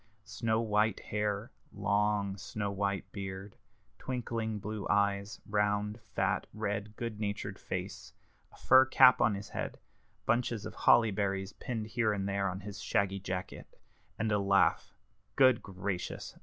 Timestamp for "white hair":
0.59-1.51